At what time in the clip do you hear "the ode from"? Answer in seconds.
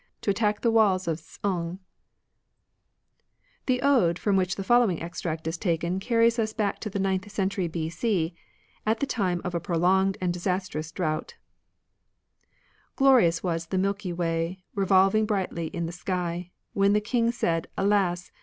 3.67-4.35